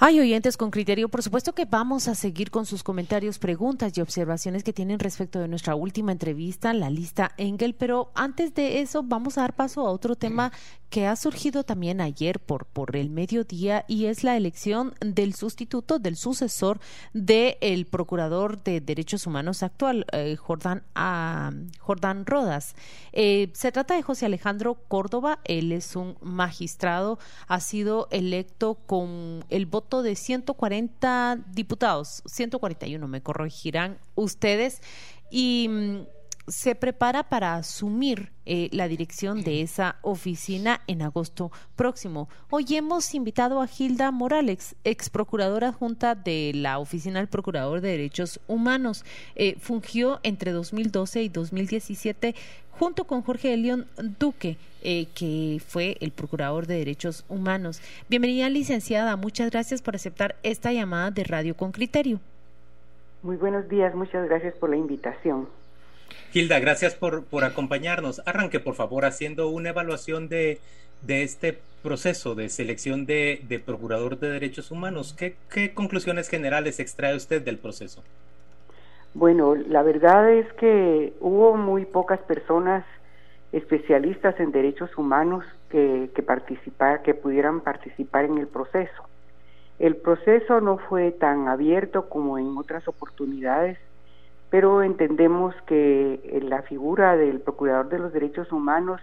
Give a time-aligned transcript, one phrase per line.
[0.00, 4.00] Hay oyentes con criterio, por supuesto que vamos a seguir con sus comentarios, preguntas y
[4.00, 9.02] observaciones que tienen respecto de nuestra última entrevista, la lista Engel, pero antes de eso
[9.02, 10.52] vamos a dar paso a otro tema
[10.88, 15.98] que ha surgido también ayer por, por el mediodía y es la elección del sustituto,
[15.98, 16.78] del sucesor
[17.12, 22.74] del Procurador de Derechos Humanos actual, eh, Jordán, ah, Jordán Rodas.
[23.12, 29.44] Eh, se trata de José Alejandro Córdoba, él es un magistrado, ha sido electo con
[29.50, 34.80] el voto de 140 diputados, 141 me corregirán ustedes,
[35.30, 36.17] y mm,
[36.48, 42.28] se prepara para asumir eh, la dirección de esa oficina en agosto próximo.
[42.50, 47.90] Hoy hemos invitado a Gilda Morales, ex procuradora junta de la Oficina del Procurador de
[47.90, 49.04] Derechos Humanos.
[49.36, 52.34] Eh, fungió entre 2012 y 2017
[52.70, 53.86] junto con Jorge Elión
[54.18, 57.82] Duque, eh, que fue el Procurador de Derechos Humanos.
[58.08, 59.16] Bienvenida, licenciada.
[59.16, 62.20] Muchas gracias por aceptar esta llamada de Radio con Criterio.
[63.22, 65.48] Muy buenos días, muchas gracias por la invitación.
[66.32, 68.22] Hilda, gracias por, por acompañarnos.
[68.26, 70.58] Arranque, por favor, haciendo una evaluación de,
[71.02, 75.14] de este proceso de selección de, de Procurador de Derechos Humanos.
[75.16, 78.02] ¿Qué, ¿Qué, conclusiones generales extrae usted del proceso?
[79.14, 82.84] Bueno, la verdad es que hubo muy pocas personas
[83.52, 89.08] especialistas en derechos humanos que, que, participar, que pudieran participar en el proceso.
[89.78, 93.78] El proceso no fue tan abierto como en otras oportunidades
[94.50, 99.00] pero entendemos que eh, la figura del Procurador de los Derechos Humanos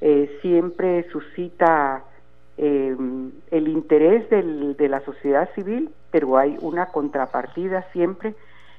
[0.00, 2.04] eh, siempre suscita
[2.56, 2.96] eh,
[3.50, 8.34] el interés del, de la sociedad civil, pero hay una contrapartida siempre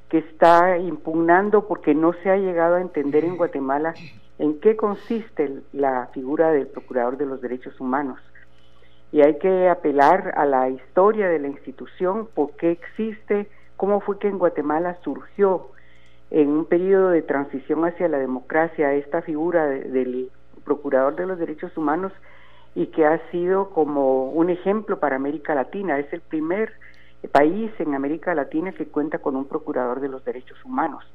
[0.09, 3.93] que está impugnando porque no se ha llegado a entender en Guatemala
[4.39, 8.19] en qué consiste la figura del Procurador de los Derechos Humanos.
[9.11, 13.47] Y hay que apelar a la historia de la institución, por qué existe,
[13.77, 15.67] cómo fue que en Guatemala surgió
[16.33, 20.31] en un periodo de transición hacia la democracia esta figura del
[20.65, 22.11] procurador de los derechos humanos
[22.73, 25.99] y que ha sido como un ejemplo para América Latina.
[25.99, 26.73] Es el primer
[27.31, 31.05] país en América Latina que cuenta con un procurador de los derechos humanos.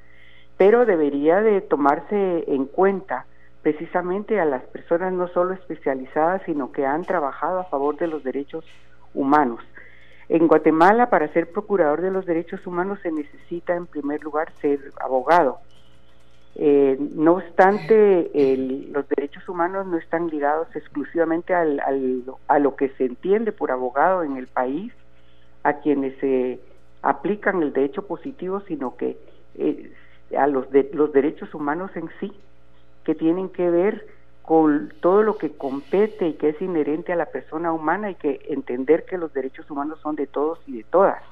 [0.56, 3.26] Pero debería de tomarse en cuenta
[3.62, 8.22] precisamente a las personas no solo especializadas, sino que han trabajado a favor de los
[8.22, 8.64] derechos
[9.14, 9.64] humanos.
[10.28, 14.78] En Guatemala, para ser procurador de los derechos humanos se necesita en primer lugar ser
[15.00, 15.58] abogado.
[16.54, 18.30] Eh, no obstante,
[18.90, 21.80] los derechos humanos no están ligados exclusivamente al,
[22.48, 24.92] a lo que se entiende por abogado en el país,
[25.62, 26.60] a quienes se
[27.02, 29.16] aplican el derecho positivo, sino que
[29.56, 29.92] eh,
[30.36, 32.32] a los, de, los derechos humanos en sí,
[33.04, 34.06] que tienen que ver
[34.48, 38.40] con todo lo que compete y que es inherente a la persona humana y que
[38.48, 41.22] entender que los derechos humanos son de todos y de todas.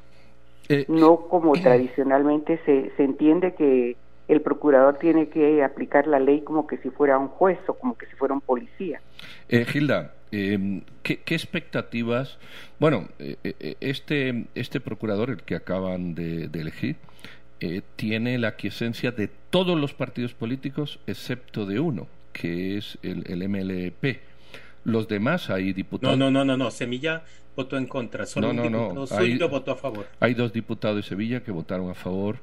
[0.68, 3.96] Eh, no como tradicionalmente se, se entiende que
[4.28, 7.96] el procurador tiene que aplicar la ley como que si fuera un juez o como
[7.96, 9.00] que si fuera un policía.
[9.48, 12.38] Eh, Gilda, eh, ¿qué, expectativas?
[12.78, 16.96] Bueno, eh, eh, este, este procurador, el que acaban de, de elegir,
[17.96, 23.48] tiene la aquiescencia de todos los partidos políticos excepto de uno, que es el, el
[23.48, 24.20] MLP.
[24.84, 26.16] Los demás hay diputados.
[26.18, 26.70] No, no, no, no, no.
[26.70, 27.24] Semilla
[27.56, 28.26] votó en contra.
[28.26, 29.06] Solo no, no, no.
[29.16, 30.06] Hay, votó a favor.
[30.20, 32.38] Hay dos diputados de Sevilla que votaron a favor.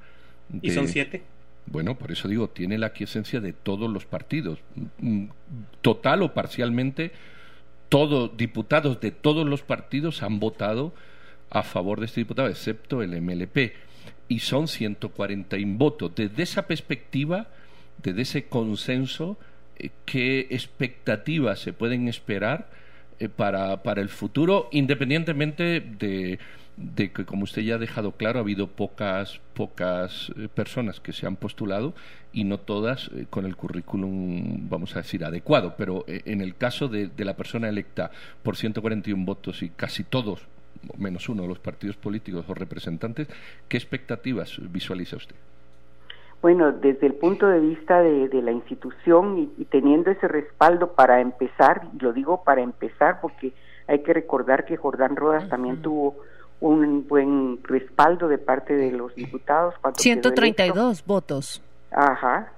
[0.61, 1.23] ¿Y son siete?
[1.67, 4.59] Bueno, por eso digo, tiene la aquiescencia de todos los partidos.
[4.99, 5.27] Mm,
[5.81, 7.11] total o parcialmente,
[7.87, 10.93] todos diputados de todos los partidos han votado
[11.49, 13.73] a favor de este diputado, excepto el MLP.
[14.27, 16.11] Y son 141 votos.
[16.15, 17.47] Desde esa perspectiva,
[18.01, 19.37] desde ese consenso,
[20.05, 22.69] qué expectativas se pueden esperar
[23.19, 26.39] eh, para, para el futuro, independientemente de,
[26.77, 31.13] de, que, como usted ya ha dejado claro, ha habido pocas, pocas eh, personas que
[31.13, 31.93] se han postulado
[32.31, 35.75] y no todas con el currículum, vamos a decir, adecuado.
[35.77, 38.11] Pero en el caso de, de la persona electa
[38.41, 40.41] por 141 votos y casi todos,
[40.97, 43.27] menos uno, los partidos políticos o representantes,
[43.67, 45.35] ¿qué expectativas visualiza usted?
[46.43, 51.87] Bueno, desde el punto de vista de, la institución y, teniendo ese respaldo para empezar,
[51.93, 53.53] y lo digo para empezar porque
[53.87, 56.17] hay que recordar que Jordán Rodas también tuvo
[56.59, 59.73] un buen respaldo de parte de los diputados.
[59.95, 61.61] 132 votos.
[61.91, 62.51] Ajá.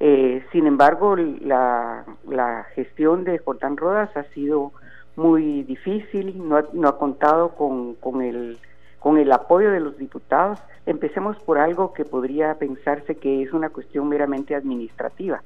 [0.00, 4.72] Eh, sin embargo, la, la gestión de Jordán Rodas ha sido
[5.14, 8.58] muy difícil, no ha, no ha contado con, con el
[9.06, 10.58] con el apoyo de los diputados.
[10.84, 15.44] Empecemos por algo que podría pensarse que es una cuestión meramente administrativa,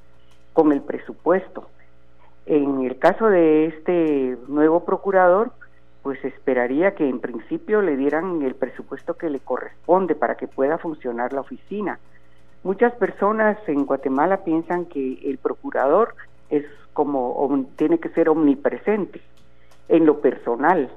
[0.54, 1.66] con el presupuesto.
[2.46, 5.52] En el caso de este nuevo procurador,
[6.02, 10.78] pues esperaría que en principio le dieran el presupuesto que le corresponde para que pueda
[10.78, 11.98] funcionar la oficina.
[12.62, 16.14] Muchas personas en Guatemala piensan que el procurador
[16.48, 16.64] es
[16.94, 19.20] como tiene que ser omnipresente
[19.90, 20.88] en lo personal.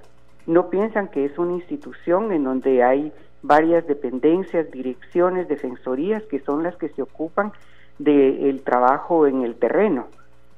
[0.46, 3.12] No piensan que es una institución en donde hay
[3.42, 7.52] varias dependencias, direcciones, defensorías que son las que se ocupan
[8.00, 10.08] del trabajo en el terreno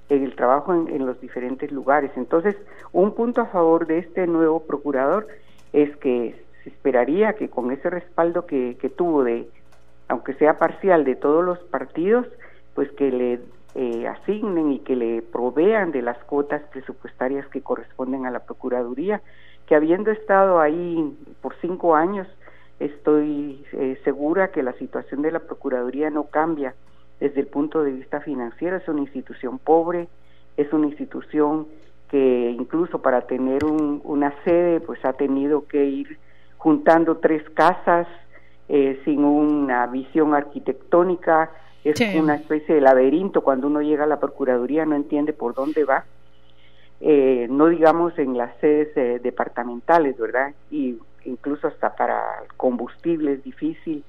[0.09, 2.11] en el trabajo en, los diferentes lugares.
[2.15, 2.55] Entonces,
[2.91, 5.27] un punto a favor de este nuevo procurador
[5.73, 9.47] es que se esperaría que con ese respaldo que, tuvo de,
[10.07, 12.27] aunque sea parcial, de todos los partidos,
[12.73, 13.39] pues que le
[13.75, 19.21] eh, asignen y que le provean de las cuotas presupuestarias que corresponden a la Procuraduría,
[19.67, 22.27] que habiendo estado ahí por cinco años,
[22.79, 26.75] estoy eh, segura que la situación de la Procuraduría no cambia
[27.19, 28.77] desde el punto de vista financiero.
[28.77, 30.07] Es una institución pobre,
[30.57, 31.67] es una institución
[32.09, 36.19] que incluso para tener una sede pues ha tenido que ir
[36.57, 38.07] juntando tres casas
[38.67, 41.51] eh, sin una visión arquitectónica,
[41.83, 45.85] es una especie de laberinto, cuando uno llega a la Procuraduría no entiende por dónde
[45.85, 46.05] va,
[47.01, 50.53] eh, no digamos en las sedes eh, departamentales, ¿verdad?
[50.71, 52.21] Y incluso hasta para
[52.57, 54.03] combustible es difícil,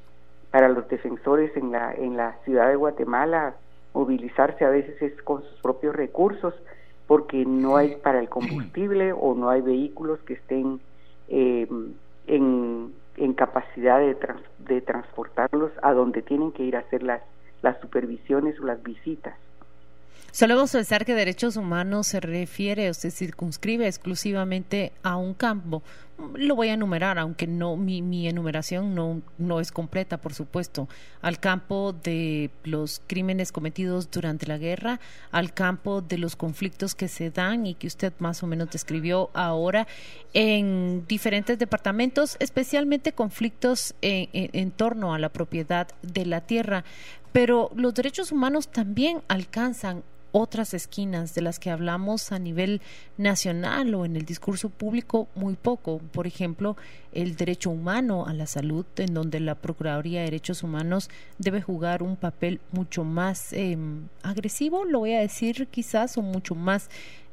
[0.50, 3.54] para los defensores en la, en la ciudad de Guatemala
[3.92, 6.54] movilizarse a veces es con sus propios recursos
[7.06, 10.80] porque no hay para el combustible o no hay vehículos que estén
[11.28, 11.66] eh,
[12.26, 14.16] en, en, capacidad de,
[14.58, 17.22] de transportarlos a donde tienen que ir a hacer las,
[17.62, 19.34] las supervisiones o las visitas.
[20.32, 25.82] Solemos pensar que derechos humanos se refiere o se circunscribe exclusivamente a un campo.
[26.34, 30.88] Lo voy a enumerar, aunque no mi, mi enumeración no, no es completa, por supuesto.
[31.22, 35.00] Al campo de los crímenes cometidos durante la guerra,
[35.30, 39.30] al campo de los conflictos que se dan y que usted más o menos describió
[39.32, 39.86] ahora
[40.34, 46.84] en diferentes departamentos, especialmente conflictos en, en torno a la propiedad de la tierra.
[47.32, 50.02] Pero los derechos humanos también alcanzan
[50.38, 52.82] otras esquinas de las que hablamos a nivel
[53.16, 55.98] nacional o en el discurso público muy poco.
[56.12, 56.76] Por ejemplo,
[57.12, 62.02] el derecho humano a la salud, en donde la Procuraduría de Derechos Humanos debe jugar
[62.02, 66.90] un papel mucho más em, agresivo, lo voy a decir quizás, o mucho más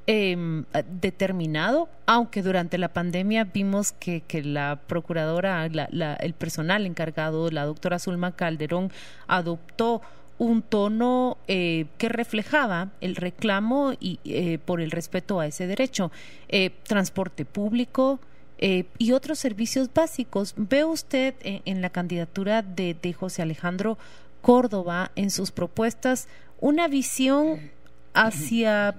[0.07, 0.63] em,
[1.01, 7.99] determinado, aunque durante la pandemia vimos que, que la procuradora, el personal encargado, la doctora
[7.99, 8.93] Zulma Calderón,
[9.27, 10.01] adoptó
[10.43, 16.11] un tono eh, que reflejaba el reclamo y, eh, por el respeto a ese derecho.
[16.49, 18.19] Eh, transporte público
[18.97, 20.53] y otros servicios básicos.
[20.55, 23.97] ¿Ve usted en, la candidatura de, de, José Alejandro
[24.41, 26.29] Córdoba en sus propuestas
[26.61, 27.71] una visión
[28.13, 28.95] hacia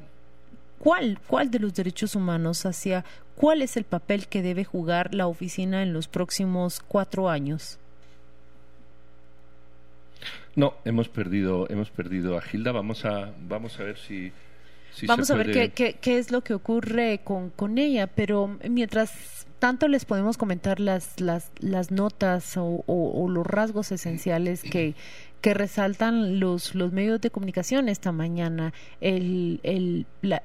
[0.78, 3.06] cuál, cuál de los derechos humanos, hacia
[3.36, 7.78] cuál es el papel que debe jugar la oficina en los próximos cuatro años?
[10.56, 12.72] No, hemos perdido, hemos perdido a Gilda.
[12.72, 14.32] Vamos a, vamos a ver si.
[15.06, 19.88] vamos a ver qué, qué, es lo que ocurre con, con ella, pero mientras tanto
[19.88, 24.94] les podemos comentar las, las, las notas o, o, los rasgos esenciales que,
[25.40, 28.72] que resaltan los, los medios de comunicación esta mañana.
[29.00, 30.42] El, el, la,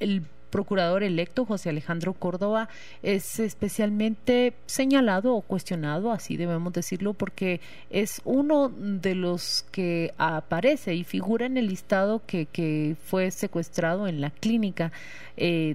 [0.00, 0.22] el
[0.54, 2.68] procurador electo José Alejandro Córdoba
[3.02, 10.94] es especialmente señalado o cuestionado, así debemos decirlo, porque es uno de los que aparece
[10.94, 14.92] y figura en el listado que, que fue secuestrado en la clínica.
[15.36, 15.74] Eh,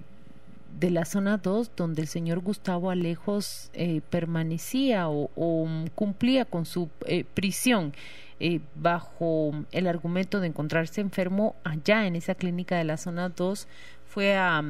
[0.80, 6.90] de la zona 2, donde el señor Gustavo Alejos eh, permanecía o, cumplía con su
[7.06, 7.92] eh, prisión.
[8.76, 13.68] bajo el argumento de encontrarse enfermo allá en esa clínica de la zona 2
[14.10, 14.62] fue a,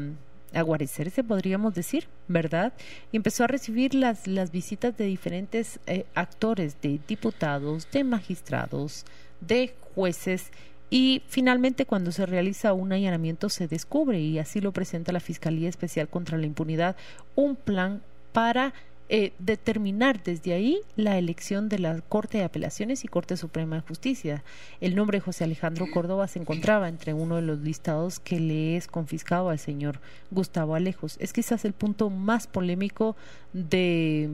[0.53, 2.73] a guarecerse, podríamos decir, ¿verdad?
[3.11, 9.05] Y empezó a recibir las, las visitas de diferentes eh, actores, de diputados, de magistrados,
[9.41, 10.51] de jueces,
[10.91, 15.69] y finalmente cuando se realiza un allanamiento se descubre, y así lo presenta la Fiscalía
[15.69, 16.95] Especial contra la Impunidad,
[17.35, 18.01] un plan
[18.33, 18.73] para
[19.09, 23.81] eh, determinar desde ahí la elección de la Corte de Apelaciones y Corte Suprema de
[23.81, 24.43] Justicia.
[24.81, 28.77] El nombre de José Alejandro Córdoba se encontraba entre uno de los listados que le
[28.77, 29.99] es confiscado al señor
[30.31, 31.17] Gustavo Alejos.
[31.19, 33.15] Es quizás el punto más polémico
[33.53, 34.29] de,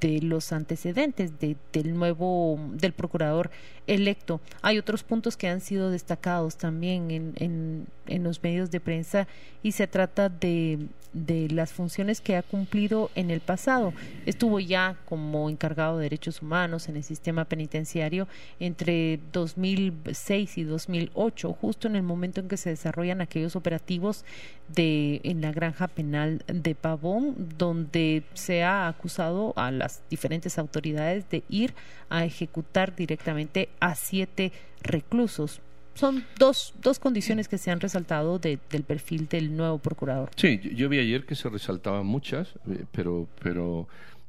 [0.00, 3.50] de los antecedentes de, del nuevo, del procurador
[3.88, 4.40] electo.
[4.62, 9.26] Hay otros puntos que han sido destacados también en, en, en los medios de prensa
[9.64, 13.92] y se trata de, de las funciones que ha cumplido en el pasado
[14.26, 18.28] estuvo ya como encargado de derechos humanos en el sistema penitenciario
[18.60, 24.24] entre 2006 y 2008, justo en el momento en que se desarrollan aquellos operativos
[24.68, 31.28] de en la granja penal de Pavón, donde se ha acusado a las diferentes autoridades
[31.30, 31.74] de ir
[32.08, 34.52] a ejecutar directamente a siete
[34.82, 35.60] reclusos
[35.94, 40.30] son dos, dos condiciones que se han resaltado del perfil del nuevo procurador.
[40.36, 43.88] Sí, yo, vi ayer que se resaltaban muchas, eh, pero, pero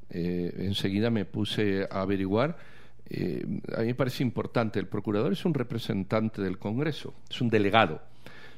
[0.09, 2.57] eh, enseguida me puse a averiguar.
[3.09, 7.49] Eh, a mí me parece importante, el procurador es un representante del Congreso, es un
[7.49, 8.01] delegado,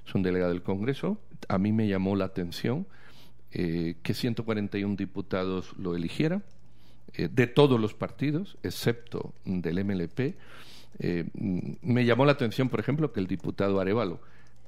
[0.06, 1.20] es un delegado del Congreso.
[1.48, 2.88] A mí me llamó la atención
[3.52, 6.44] que 141 diputados lo eligieran,
[7.16, 10.36] de todos los partidos, excepto del MLP.
[11.00, 14.20] Eh, me llamó la atención, por ejemplo, que el diputado Arevalo,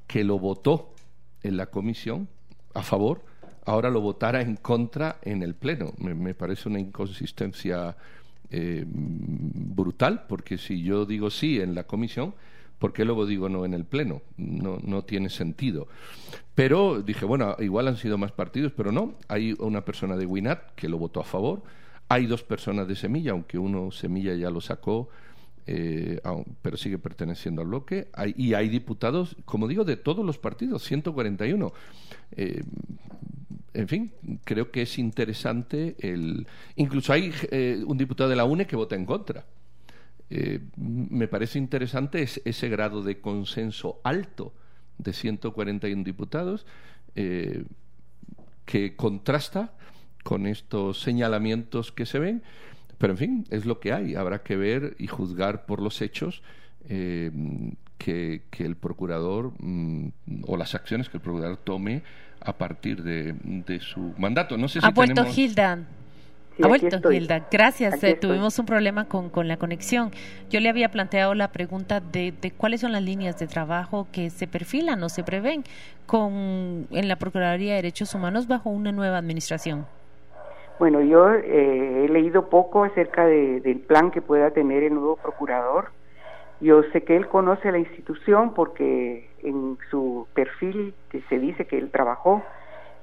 [0.07, 0.93] que lo votó
[1.43, 2.27] en la comisión
[2.73, 3.23] a favor,
[3.65, 5.93] ahora lo votara en contra en el Pleno.
[5.97, 7.95] Me, parece una inconsistencia
[8.49, 12.33] eh, brutal, porque si yo digo sí en la comisión,
[12.79, 14.21] ¿por qué luego digo no en el Pleno?
[14.37, 15.87] No, no tiene sentido.
[16.55, 19.15] Pero dije, bueno, igual han sido más partidos, pero no.
[19.27, 21.63] Hay una persona de Winat que lo votó a favor.
[22.09, 25.09] Hay dos personas de Semilla, aunque uno Semilla ya lo sacó
[25.69, 26.21] eh,
[26.61, 28.07] pero sigue perteneciendo al bloque.
[28.37, 31.73] y hay diputados, como digo, de todos los partidos, 141.
[32.31, 32.63] Eh,
[33.73, 34.13] en fin,
[34.45, 36.47] creo que es interesante el.
[36.77, 39.45] Incluso hay eh, un diputado de la UNE que vota en contra.
[40.77, 44.53] me parece interesante ese grado de consenso alto
[44.97, 46.65] de 141 diputados
[48.65, 49.73] que contrasta
[50.23, 52.43] con estos señalamientos que se ven
[52.97, 54.15] pero en fin, es lo que hay.
[54.15, 56.41] Habrá que ver y juzgar por los hechos
[56.89, 57.31] eh,
[57.97, 60.09] que, el procurador mm,
[60.43, 62.03] o las acciones que el procurador tome
[62.39, 64.57] a partir de, su mandato.
[64.57, 65.79] No sé si ha vuelto Hilda.
[66.63, 67.47] ha vuelto Hilda.
[67.51, 68.03] Gracias.
[68.03, 70.11] Eh, tuvimos un problema con, con, la conexión.
[70.49, 74.29] Yo le había planteado la pregunta de, de, cuáles son las líneas de trabajo que
[74.29, 75.63] se perfilan o se prevén
[76.05, 79.85] con en la Procuraduría de Derechos Humanos bajo una nueva administración.
[80.79, 85.89] Bueno, yo eh, he leído poco acerca del plan que pueda tener el nuevo procurador.
[86.59, 90.93] Yo sé que él conoce la institución porque en su perfil
[91.29, 92.43] se dice que él trabajó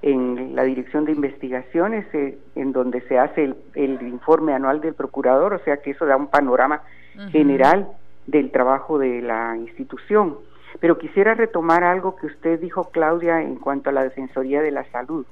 [0.02, 5.54] en la Dirección de Investigaciones, eh, en donde se hace el, informe anual del procurador,
[5.54, 6.82] o sea que eso da un panorama
[7.30, 7.88] general
[8.26, 10.36] del trabajo de la institución.
[10.80, 14.84] Pero quisiera retomar algo que usted dijo, Claudia, en cuanto a la Defensoría de la
[14.90, 15.24] Salud.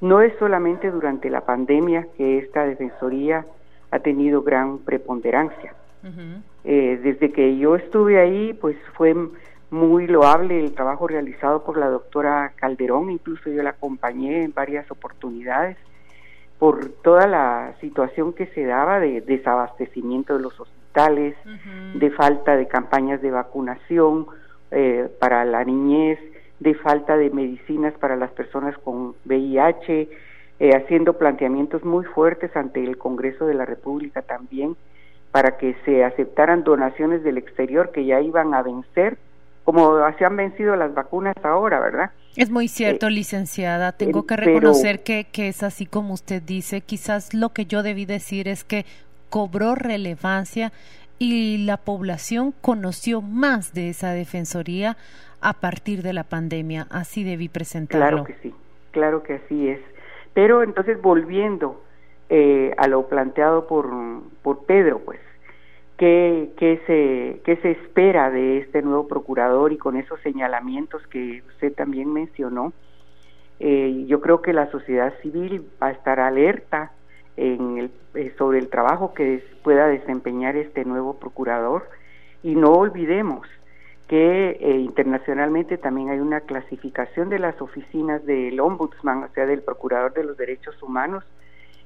[0.00, 3.44] No es solamente durante la pandemia que esta defensoría
[3.90, 5.74] ha tenido gran preponderancia.
[6.64, 9.14] Eh, desde que yo estuve ahí, pues fue
[9.70, 14.90] muy loable el trabajo realizado por la doctora Calderón, incluso yo la acompañé en varias
[14.90, 15.76] oportunidades
[16.58, 21.36] por toda la situación que se daba de desabastecimiento de los hospitales,
[21.94, 24.26] de falta de campañas de vacunación
[24.72, 26.18] eh, para la niñez,
[26.60, 30.08] de falta de medicinas para las personas con VIH,
[30.60, 34.76] eh, haciendo planteamientos muy fuertes ante el Congreso de la República también
[35.30, 39.18] para que se aceptaran donaciones del exterior que ya iban a vencer,
[39.62, 42.10] como se han vencido las vacunas ahora, ¿verdad?
[42.34, 43.92] Es muy cierto, eh, licenciada.
[43.92, 46.80] Tengo que reconocer que, que es así como usted dice.
[46.80, 48.86] Quizás lo que yo debí decir es que
[49.28, 50.72] cobró relevancia
[51.18, 54.96] y la población conoció más de esa defensoría
[55.40, 56.86] a partir de la pandemia.
[56.90, 58.24] Así debí presentarlo.
[58.24, 58.54] Claro que sí,
[58.90, 59.80] claro que así es.
[60.34, 61.82] Pero entonces volviendo
[62.28, 63.90] eh, a lo planteado por,
[64.42, 65.20] por Pedro, pues,
[65.96, 71.42] ¿qué, qué, se, ¿qué se espera de este nuevo procurador y con esos señalamientos que
[71.48, 72.72] usted también mencionó?
[73.60, 76.92] Eh, yo creo que la sociedad civil va a estar alerta
[77.36, 81.88] en el, eh, sobre el trabajo que pueda desempeñar este nuevo procurador
[82.42, 83.48] y no olvidemos
[84.08, 89.60] que eh, internacionalmente también hay una clasificación de las oficinas del ombudsman, o sea, del
[89.60, 91.24] procurador de los derechos humanos,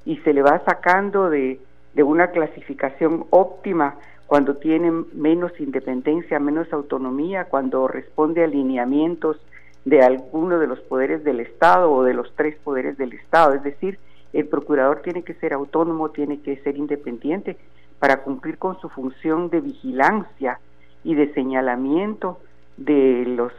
[0.05, 1.59] y se le va sacando de,
[1.93, 9.37] de una clasificación óptima cuando tiene menos independencia, menos autonomía, cuando responde a alineamientos
[9.83, 13.53] de alguno de los poderes del Estado o de los tres poderes del Estado.
[13.53, 13.99] Es decir,
[14.31, 17.57] el procurador tiene que ser autónomo, tiene que ser independiente
[17.99, 20.59] para cumplir con su función de vigilancia
[21.03, 22.39] y de señalamiento
[22.77, 23.51] de los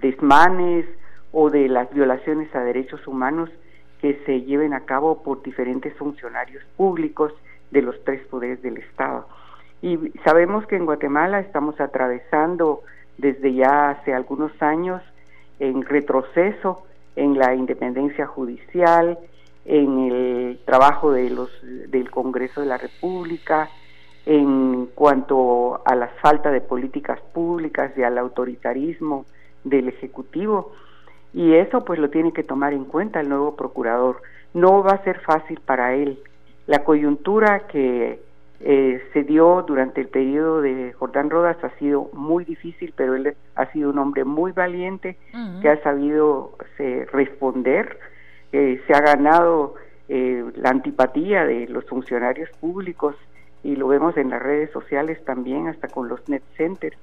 [0.00, 0.86] desmanes
[1.32, 3.50] o de las violaciones a derechos humanos
[4.00, 7.32] que se lleven a cabo por diferentes funcionarios públicos
[7.70, 9.26] de los tres poderes del Estado.
[9.82, 12.82] Y sabemos que en Guatemala estamos atravesando
[13.18, 15.02] desde ya hace algunos años
[15.58, 16.84] en retroceso
[17.16, 19.18] en la independencia judicial,
[19.64, 23.68] en el trabajo de los, del Congreso de la República,
[24.26, 29.24] en cuanto a la falta de políticas públicas y al autoritarismo
[29.64, 30.72] del Ejecutivo.
[31.32, 34.22] Y eso pues lo tiene que tomar en cuenta el nuevo procurador.
[34.52, 36.18] No va a ser fácil para él.
[36.66, 38.20] La coyuntura que
[38.62, 43.34] eh, se dio durante el periodo de Jordán Rodas ha sido muy difícil, pero él
[43.54, 45.16] ha sido un hombre muy valiente
[45.62, 46.56] que ha sabido
[47.12, 47.98] responder,
[48.52, 49.76] eh, se ha ganado
[50.08, 53.14] eh, la antipatía de los funcionarios públicos
[53.62, 56.96] y lo vemos en las redes sociales también, hasta con los net centers.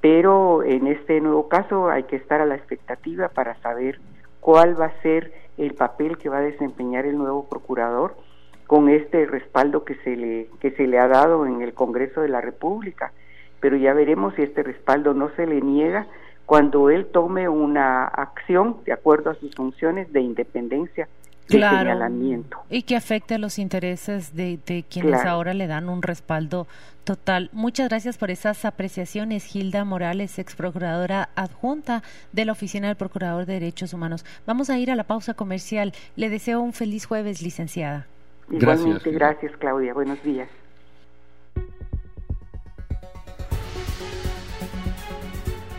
[0.00, 4.00] Pero en este nuevo caso hay que estar a la expectativa para saber
[4.40, 8.14] cuál va a ser el papel que va a desempeñar el nuevo procurador
[8.66, 12.28] con este respaldo que se le que se le ha dado en el Congreso de
[12.28, 13.12] la República,
[13.60, 16.06] pero ya veremos si este respaldo no se le niega
[16.46, 21.08] cuando él tome una acción de acuerdo a sus funciones de independencia
[21.58, 22.08] claro,
[22.68, 26.66] Y que afecte a los intereses de, quienes ahora le dan un respaldo
[27.04, 27.50] total.
[27.52, 32.02] Muchas gracias por esas apreciaciones, Gilda Morales, ex procuradora adjunta
[32.32, 34.24] de la Oficina del Procurador de Derechos Humanos.
[34.46, 35.92] Vamos a ir a la pausa comercial.
[36.16, 38.06] Le deseo un feliz jueves, licenciada.
[38.50, 39.94] Igualmente, gracias Claudia.
[39.94, 40.48] Buenos días.